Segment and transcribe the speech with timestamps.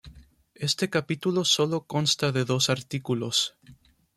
[0.67, 3.53] Este capítulo solo consta de dos artículos.